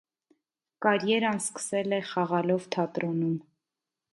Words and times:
Կարիերան 0.85 1.41
սկսել 1.43 1.95
է 1.99 1.99
խաղալով 2.13 2.67
թատրոնում։ 2.77 3.37